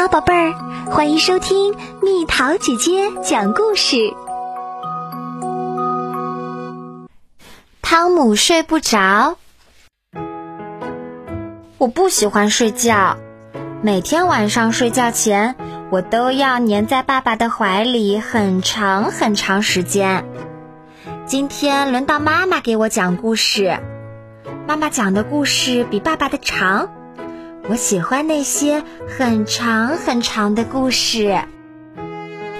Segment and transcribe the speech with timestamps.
[0.00, 0.54] 好，宝贝儿，
[0.92, 3.96] 欢迎收听蜜桃姐姐讲故事。
[7.82, 9.38] 汤姆睡不着，
[11.78, 13.16] 我不喜欢睡觉。
[13.82, 15.56] 每天晚上睡觉前，
[15.90, 20.24] 我都要粘在爸爸的怀里很长很长时间。
[21.26, 23.76] 今天轮到妈妈给我讲故事，
[24.68, 26.88] 妈妈讲的故事比爸爸的长。
[27.68, 28.82] 我喜欢那些
[29.18, 31.42] 很长很长的故事。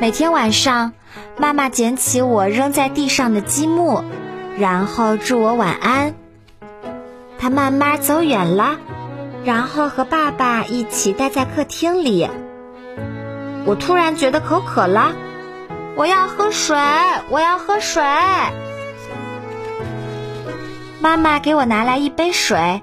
[0.00, 0.94] 每天晚上，
[1.38, 4.02] 妈妈捡起我扔在地上的积木，
[4.58, 6.14] 然后祝我晚安。
[7.38, 8.78] 她慢慢走远了，
[9.44, 12.28] 然后和爸爸一起待在客厅里。
[13.64, 15.14] 我突然觉得口渴了，
[15.94, 16.76] 我要喝水，
[17.30, 18.02] 我要喝水。
[21.00, 22.82] 妈妈给我拿来一杯水。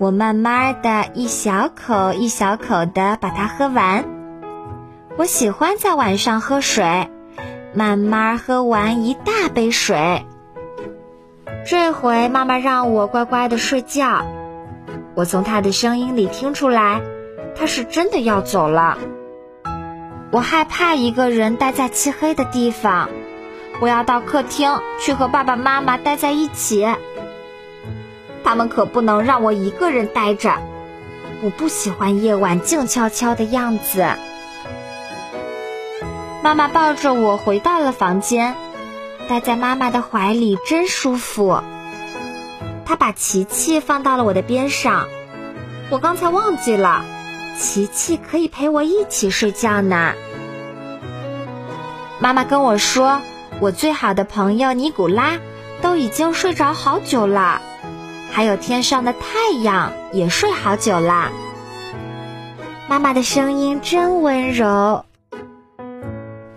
[0.00, 4.04] 我慢慢的一小口一小口的把它喝完。
[5.16, 7.08] 我喜欢在晚上喝水，
[7.72, 10.26] 慢慢喝完一大杯水。
[11.66, 14.26] 这回妈妈让我乖乖的睡觉。
[15.14, 17.00] 我从她的声音里听出来，
[17.56, 18.98] 她是真的要走了。
[20.32, 23.08] 我害怕一个人待在漆黑的地方，
[23.80, 24.68] 我要到客厅
[25.00, 26.84] 去和爸爸妈妈待在一起。
[28.44, 30.54] 他们可不能让我一个人待着，
[31.42, 34.06] 我不喜欢夜晚静悄悄的样子。
[36.42, 38.54] 妈妈抱着我回到了房间，
[39.28, 41.62] 待在妈妈的怀里真舒服。
[42.84, 45.06] 她把琪琪放到了我的边上，
[45.90, 47.02] 我刚才忘记了，
[47.58, 50.12] 琪琪可以陪我一起睡觉呢。
[52.20, 53.22] 妈妈跟我说，
[53.58, 55.38] 我最好的朋友尼古拉
[55.80, 57.62] 都已经睡着好久了。
[58.34, 61.30] 还有天上的太阳也睡好久啦。
[62.88, 65.04] 妈妈的声音真温柔。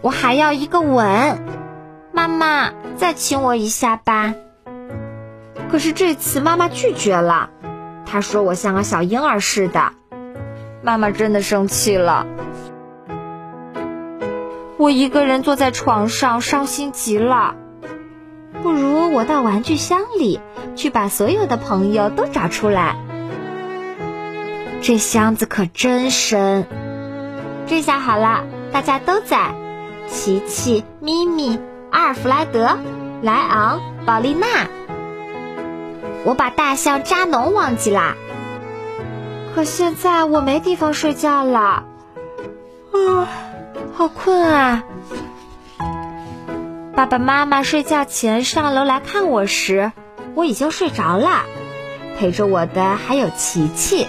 [0.00, 1.44] 我还要一个吻，
[2.12, 4.34] 妈妈再亲我一下吧。
[5.70, 7.50] 可是这次妈妈拒绝了，
[8.06, 9.92] 她说我像个小婴儿似的。
[10.82, 12.26] 妈妈真的生气了。
[14.78, 17.54] 我一个人坐在床上，伤心极了。
[18.62, 20.40] 不如我到玩具箱里
[20.74, 22.96] 去把所有的朋友都找出来。
[24.82, 26.66] 这箱子可真深。
[27.66, 29.54] 这下好了，大家都在：
[30.08, 31.58] 琪琪、咪咪、
[31.90, 32.78] 阿尔弗莱德、
[33.22, 34.46] 莱昂、宝丽娜。
[36.24, 38.14] 我把大象扎农忘记啦。
[39.54, 41.84] 可现在我没地方睡觉了。
[42.92, 43.28] 啊，
[43.94, 44.84] 好困啊！
[46.96, 49.92] 爸爸妈妈睡觉前上楼来看我时，
[50.34, 51.44] 我已经睡着了。
[52.18, 54.08] 陪着我的还有琪琪。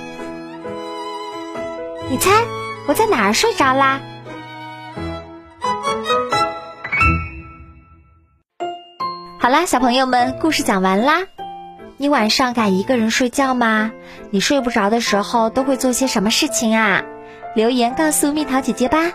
[2.09, 2.45] 你猜
[2.87, 3.99] 我在哪儿睡着啦？
[9.37, 11.23] 好啦，小朋友们，故事讲完啦。
[11.97, 13.91] 你晚上敢一个人睡觉吗？
[14.29, 17.03] 你睡不着的时候都会做些什么事情啊？
[17.53, 19.11] 留言告诉蜜桃姐姐吧。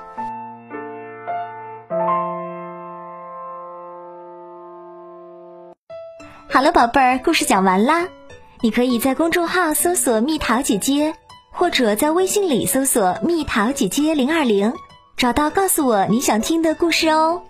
[6.63, 8.07] 好了，宝贝儿，故事讲完啦。
[8.61, 11.13] 你可以在公众号搜索“蜜桃姐姐”，
[11.51, 14.73] 或者在微信里搜索“蜜桃姐姐零二零”，
[15.19, 17.43] 找到告诉我你想听的故事哦。